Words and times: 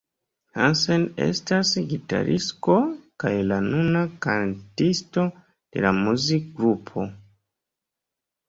Hansen 0.59 1.03
estas 1.25 1.73
gitaristo 1.91 2.77
kaj 3.25 3.33
la 3.51 3.59
nuna 3.67 4.03
kantisto 4.27 5.27
de 5.39 5.85
la 5.89 5.93
muzikgrupo. 6.01 7.07